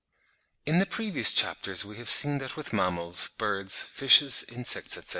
In 0.65 0.79
the 0.79 0.87
previous 0.87 1.31
chapters 1.31 1.85
we 1.85 1.97
have 1.97 2.09
seen 2.09 2.39
that 2.39 2.57
with 2.57 2.73
mammals, 2.73 3.27
birds, 3.37 3.83
fishes, 3.83 4.43
insects, 4.49 4.97
etc. 4.97 5.09